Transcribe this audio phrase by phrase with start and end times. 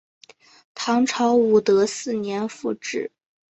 [0.73, 3.11] 唐朝武德四年复置。